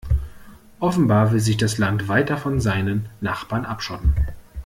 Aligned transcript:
Offenbar 0.79 1.31
will 1.31 1.39
sich 1.39 1.57
das 1.57 1.77
Land 1.77 2.07
weiter 2.07 2.35
von 2.37 2.59
seinen 2.59 3.07
Nachbarn 3.19 3.65
abschotten. 3.65 4.15